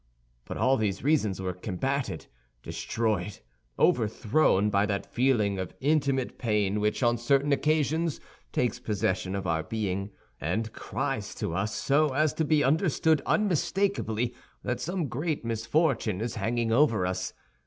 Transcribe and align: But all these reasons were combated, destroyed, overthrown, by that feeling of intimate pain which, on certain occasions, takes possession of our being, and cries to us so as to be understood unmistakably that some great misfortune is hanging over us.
But 0.45 0.57
all 0.57 0.77
these 0.77 1.03
reasons 1.03 1.39
were 1.39 1.53
combated, 1.53 2.25
destroyed, 2.63 3.37
overthrown, 3.77 4.71
by 4.71 4.87
that 4.87 5.05
feeling 5.05 5.59
of 5.59 5.75
intimate 5.79 6.39
pain 6.39 6.79
which, 6.79 7.03
on 7.03 7.19
certain 7.19 7.51
occasions, 7.53 8.19
takes 8.51 8.79
possession 8.79 9.35
of 9.35 9.45
our 9.45 9.61
being, 9.61 10.09
and 10.39 10.73
cries 10.73 11.35
to 11.35 11.53
us 11.53 11.75
so 11.75 12.15
as 12.15 12.33
to 12.33 12.43
be 12.43 12.63
understood 12.63 13.21
unmistakably 13.27 14.33
that 14.63 14.81
some 14.81 15.07
great 15.07 15.45
misfortune 15.45 16.19
is 16.19 16.33
hanging 16.33 16.71
over 16.71 17.05
us. 17.05 17.33